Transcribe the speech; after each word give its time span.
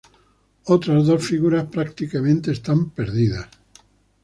Otras 0.65 1.05
dos 1.05 1.23
figuras 1.23 1.67
prácticamente 1.67 2.51
están 2.53 2.89
perdidas. 2.89 3.47